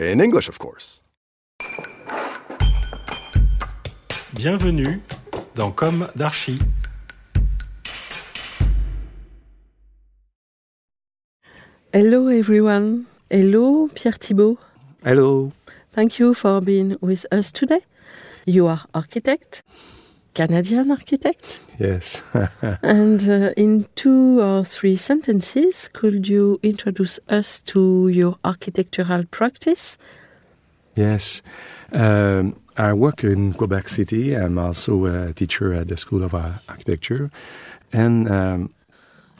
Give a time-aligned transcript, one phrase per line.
[0.00, 1.02] In English, of course.
[4.32, 5.02] Bienvenue
[5.54, 6.58] dans Com d'Archi.
[11.92, 13.04] Hello everyone.
[13.30, 14.56] Hello Pierre Thibault.
[15.04, 15.52] Hello.
[15.92, 17.80] Thank you for being with us today.
[18.46, 19.62] You are architect,
[20.34, 21.58] Canadian architect.
[21.78, 22.22] Yes.
[22.82, 29.98] And uh, in two or three sentences, could you introduce us to your architectural practice?
[30.94, 31.42] yes.
[31.92, 34.34] Um, I work in Quebec City.
[34.34, 37.30] I'm also a teacher at the School of Architecture.
[37.92, 38.74] And um,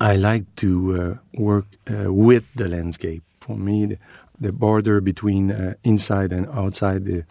[0.00, 3.22] I like to uh, work uh, with the landscape.
[3.40, 3.98] For me, the,
[4.40, 7.24] the border between uh, inside and outside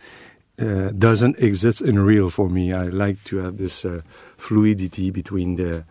[0.60, 2.74] uh, doesn't exist in real for me.
[2.74, 4.02] I like to have this uh,
[4.38, 5.84] fluidity between the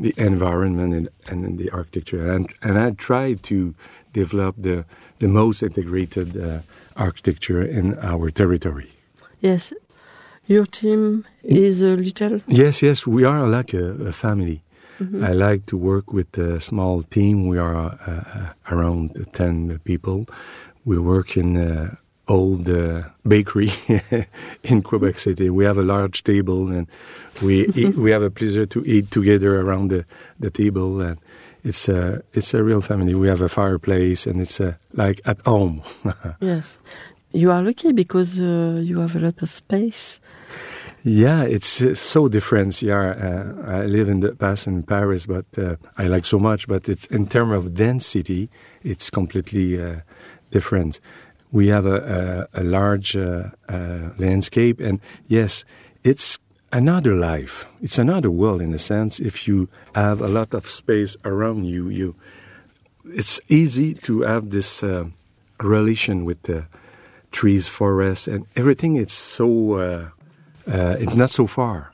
[0.00, 3.74] the environment and, and the architecture, and and I try to
[4.12, 4.84] develop the
[5.18, 6.58] the most integrated uh,
[6.96, 8.90] architecture in our territory.
[9.40, 9.72] Yes.
[10.46, 12.40] Your team is a little.
[12.46, 14.62] Yes, yes, we are like a, a family.
[15.22, 17.46] I like to work with a small team.
[17.46, 20.26] We are uh, uh, around 10 people.
[20.84, 21.94] We work in uh,
[22.28, 23.70] old uh, bakery
[24.62, 25.50] in Quebec City.
[25.50, 26.86] We have a large table and
[27.42, 30.04] we eat, we have a pleasure to eat together around the,
[30.38, 31.18] the table and
[31.64, 33.14] it's a it's a real family.
[33.14, 35.82] We have a fireplace and it's uh, like at home.
[36.40, 36.78] Yes.
[37.32, 40.18] You are lucky because uh, you have a lot of space.
[41.04, 42.80] Yeah, it's uh, so different.
[42.80, 46.66] Yeah, uh, I live in the past in Paris, but uh, I like so much.
[46.66, 48.48] But it's in terms of density,
[48.82, 50.00] it's completely uh,
[50.50, 51.00] different.
[51.50, 55.64] We have a, a, a large uh, uh, landscape, and yes,
[56.04, 56.38] it's
[56.72, 57.66] another life.
[57.80, 59.18] It's another world in a sense.
[59.18, 62.14] If you have a lot of space around you, you
[63.04, 65.06] it's easy to have this uh,
[65.60, 66.66] relation with the
[67.30, 68.96] trees, forests, and everything.
[68.96, 70.08] It's so uh,
[70.70, 71.92] uh, it's not so far,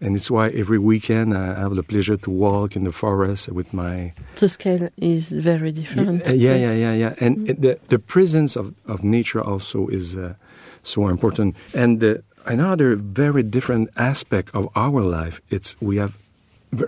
[0.00, 3.72] and it's why every weekend I have the pleasure to walk in the forest with
[3.72, 6.26] my The scale is very different.
[6.26, 7.14] yeah, yeah, yeah, yeah, yeah.
[7.24, 10.34] And it- the the presence of, of nature also is uh,
[10.82, 11.56] so important.
[11.74, 16.12] And the, another very different aspect of our life, it's we have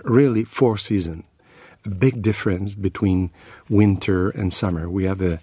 [0.03, 1.23] really four seasons.
[1.85, 3.29] A big difference between
[3.69, 4.89] winter and summer.
[4.89, 5.39] We have a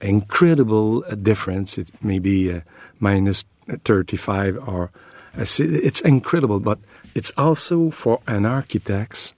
[0.00, 1.78] incredible uh, difference.
[1.78, 2.60] It's maybe uh,
[3.00, 3.44] minus
[3.84, 4.90] 35 or
[5.36, 6.78] uh, it's incredible, but
[7.14, 9.34] it's also for an architect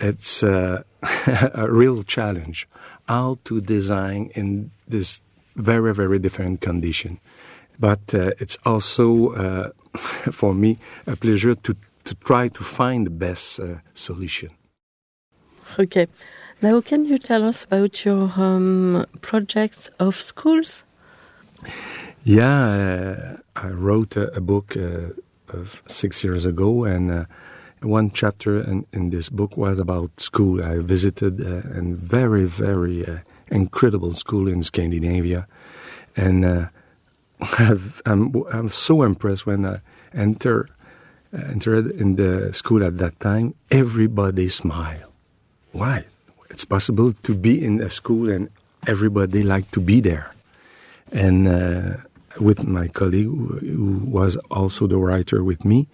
[0.00, 0.82] it's uh,
[1.54, 2.68] a real challenge
[3.08, 5.20] how to design in this
[5.56, 7.18] very very different condition
[7.78, 11.74] but uh, it's also uh, for me a pleasure to,
[12.04, 14.50] to try to find the best uh, solution
[15.78, 16.08] Okay.
[16.60, 20.84] Now, can you tell us about your um, projects of schools?
[22.24, 25.12] Yeah, uh, I wrote a, a book uh,
[25.50, 27.24] of six years ago, and uh,
[27.80, 30.62] one chapter in, in this book was about school.
[30.62, 35.46] I visited uh, a very, very uh, incredible school in Scandinavia,
[36.16, 36.66] and uh,
[37.58, 39.80] I've, I'm, I'm so impressed when I
[40.12, 40.68] enter,
[41.32, 43.54] entered in the school at that time.
[43.70, 45.12] Everybody smiled.
[45.72, 46.04] Why?
[46.50, 48.48] It's possible to be in a school and
[48.86, 50.32] everybody like to be there
[51.12, 51.96] and uh,
[52.40, 55.88] with my colleague who, was also the writer with me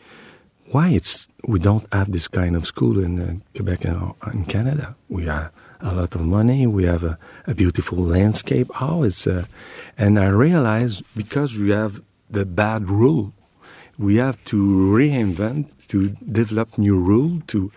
[0.71, 4.97] why it's we don't have this kind of school in uh, Quebec and in Canada.
[5.09, 5.51] We have
[5.81, 9.45] a lot of money we have a, a beautiful landscape how it's uh,
[9.99, 13.35] and I realized because we have the bad rule
[13.99, 17.71] we have to reinvent to develop new rule to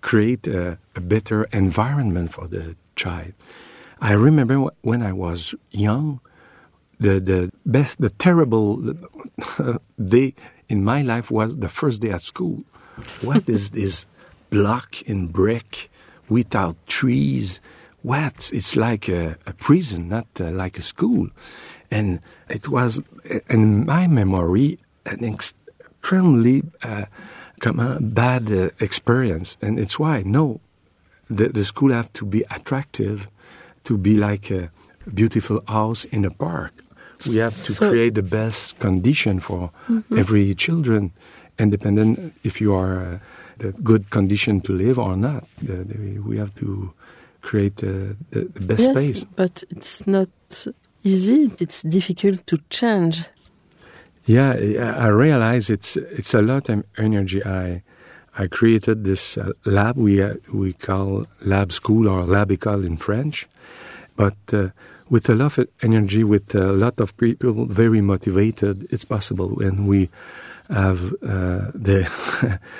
[0.00, 3.32] create a, a better environment for the child.
[4.00, 6.20] I remember when I was young,
[7.00, 8.94] the the best, the terrible
[10.16, 10.34] day
[10.68, 12.62] in my life was the first day at school.
[13.22, 14.06] What is this
[14.50, 15.90] block in brick
[16.28, 17.60] without trees?
[18.02, 18.50] What?
[18.52, 21.28] It's like a, a prison, not uh, like a school.
[21.90, 23.00] And it was,
[23.48, 27.06] in my memory, an extremely uh,
[28.00, 29.58] bad uh, experience.
[29.60, 30.60] And it's why, no,
[31.28, 33.28] the, the school have to be attractive,
[33.84, 34.70] to be like a
[35.12, 36.72] beautiful house in a park.
[37.28, 39.70] We have to So- create the best condition for
[40.16, 41.12] every children,
[41.58, 43.18] independent if you are uh,
[43.58, 45.44] the good condition to live or not.
[45.62, 46.92] The, the, we have to
[47.42, 49.24] create uh, the, the best yes, space.
[49.36, 50.28] but it's not
[51.04, 51.50] easy.
[51.58, 53.24] It's difficult to change.
[54.26, 57.42] Yeah, I I realize it's it's a lot of energy.
[57.44, 57.82] I
[58.38, 62.96] I created this uh, lab we uh, we call lab school or lab école in
[62.96, 63.48] French,
[64.20, 64.68] but uh,
[65.08, 69.50] with a lot of energy, with a lot of people very motivated, it's possible.
[69.62, 70.10] And we
[70.68, 72.00] have uh, the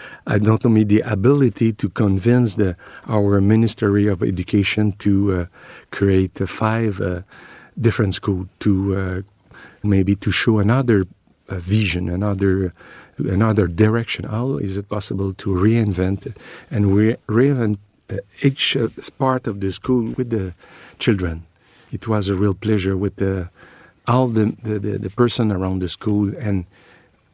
[0.27, 2.77] I don't know me the ability to convince the
[3.09, 5.47] our Ministry of Education to uh,
[5.91, 7.23] create five uh,
[7.87, 8.73] different schools to
[9.03, 9.23] uh,
[9.83, 11.07] maybe to show another
[11.49, 12.75] vision, another
[13.17, 14.23] another direction.
[14.37, 16.21] How is it possible to reinvent
[16.71, 17.79] and re- reinvent
[18.43, 20.55] each uh, part of the school with the
[20.99, 21.45] children?
[21.93, 23.49] It was a real pleasure with the
[24.07, 26.65] all the the, the, the person around the school, and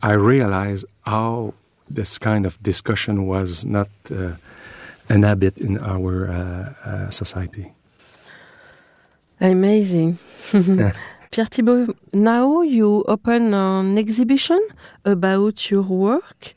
[0.02, 1.54] I realized how
[1.88, 4.32] this kind of discussion was not uh,
[5.08, 7.72] an habit in our uh, uh, society.
[9.40, 10.18] Amazing.
[11.30, 14.60] Pierre Thibault, now you open an exhibition
[15.04, 16.54] about your work,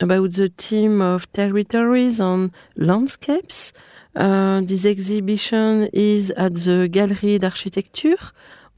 [0.00, 3.72] about the theme of territories and landscapes.
[4.14, 8.32] Uh, this exhibition is at the Galerie d'Architecture,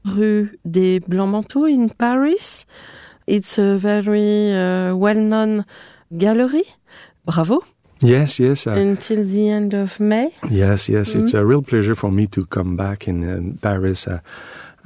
[0.05, 2.65] Rue des Blancs-Manteaux in Paris.
[3.27, 5.65] It's a very uh, well-known
[6.17, 6.63] gallery.
[7.25, 7.63] Bravo.
[7.99, 8.67] Yes, yes.
[8.67, 10.31] uh, Until the end of May.
[10.49, 14.07] Yes, yes, it's a real pleasure for me to come back in, in Paris.
[14.07, 14.19] Uh,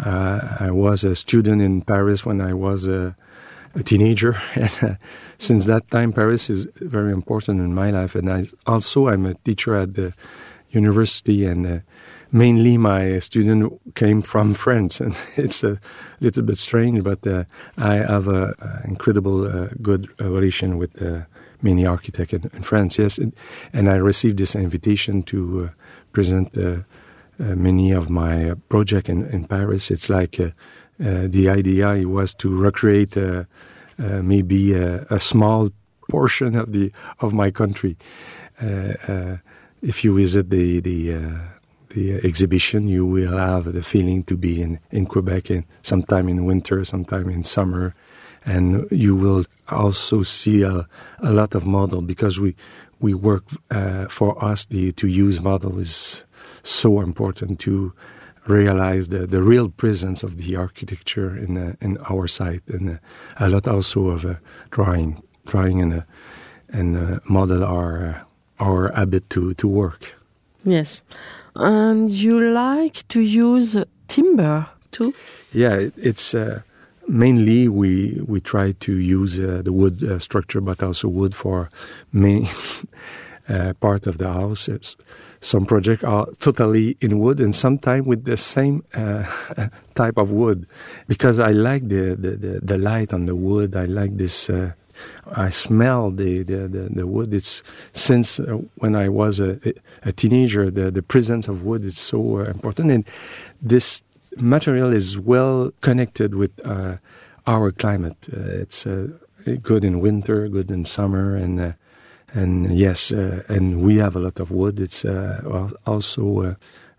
[0.03, 2.87] uh, I was a student in Paris when I was
[3.75, 4.97] a, teenager, and
[5.37, 8.15] since that time, Paris is very important in my life.
[8.15, 10.13] And I also I'm a teacher at the
[10.69, 11.79] university, and uh,
[12.31, 15.79] mainly my student came from France, and it's a
[16.19, 17.43] little bit strange, but uh,
[17.77, 21.01] I have a, a incredible uh, good relation with.
[21.01, 21.21] Uh,
[21.63, 23.33] many architects in, in France, yes, and,
[23.71, 25.69] and I received this invitation to uh,
[26.11, 26.77] present uh,
[27.37, 29.91] many of my projects in, in Paris.
[29.91, 30.39] It's like
[31.01, 33.43] the idea was to recreate uh,
[33.99, 35.69] uh, maybe a, small
[36.09, 37.97] portion of the of my country.
[38.61, 39.37] Uh, uh,
[39.81, 41.39] if you visit the the uh,
[41.89, 46.45] the exhibition, you will have the feeling to be in, in Quebec in sometime in
[46.45, 47.93] winter, sometime in summer,
[48.45, 50.87] and you will also see a,
[51.19, 52.55] a lot of model because we
[52.99, 56.23] we work uh, for us the to use model is
[56.63, 57.93] so important to
[58.47, 62.97] realize the, the real presence of the architecture in uh, in our site and uh,
[63.39, 64.35] a lot also of uh,
[64.71, 66.01] drawing drawing and uh,
[66.69, 68.25] and uh, model our
[68.59, 70.15] our habit to to work.
[70.63, 71.03] Yes.
[71.55, 73.75] And you like to use
[74.07, 75.13] timber too?
[75.53, 76.61] Yeah, it, it's uh,
[77.07, 81.69] mainly we we try to use uh, the wood uh, structure, but also wood for
[82.13, 82.47] main
[83.51, 84.67] uh, part of the house.
[84.67, 84.95] It's,
[85.41, 89.25] some projects are totally in wood, and sometimes with the same uh,
[89.95, 90.67] type of wood,
[91.07, 93.75] because I like the, the, the, the light on the wood.
[93.75, 94.49] I like this.
[94.49, 94.71] Uh,
[95.35, 97.33] I smell the, the, the, the wood.
[97.33, 99.59] It's since uh, when I was a,
[100.03, 103.05] a teenager, the, the presence of wood is so uh, important, and
[103.61, 104.03] this
[104.37, 106.51] material is well connected with
[107.47, 108.15] our climate.
[108.29, 108.85] It's
[109.61, 111.75] good in winter, good in summer, and
[112.33, 114.79] and yes, uh, and we have a lot of wood.
[114.79, 116.55] It's uh, also uh,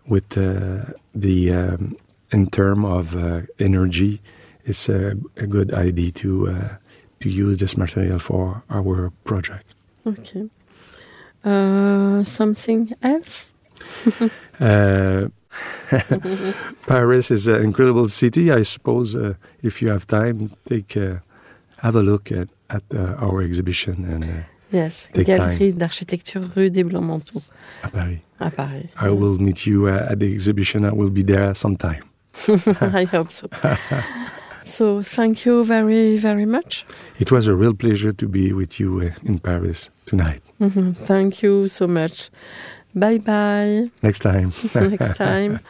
[0.07, 1.97] with uh, the um,
[2.31, 4.21] in term of uh, energy,
[4.65, 6.75] it's a, a good idea to uh,
[7.19, 9.73] to use this material for our project.
[10.05, 10.49] Okay.
[11.43, 13.53] Uh, something else?
[14.59, 15.29] Uh,
[16.87, 18.51] Paris is an incredible city.
[18.51, 21.15] I suppose uh, if you have time, take uh,
[21.77, 25.07] have a look at at uh, our exhibition and uh, Yes.
[25.13, 27.41] Take Galerie d'Architecture Rue des Blancs-Manteaux
[27.83, 28.19] at Paris.
[28.39, 28.89] à Paris.
[28.99, 30.83] I will meet you uh, at the exhibition.
[30.83, 32.03] I will be there sometime.
[32.81, 33.47] I hope so.
[34.65, 36.85] so thank you very, very much.
[37.19, 40.41] It was a real pleasure to be with you uh, in Paris tonight.
[40.59, 40.95] Mhm.
[41.05, 42.29] Thank you so much.
[42.95, 43.89] Bye bye.
[44.01, 44.51] Next time.
[44.75, 45.59] Next time.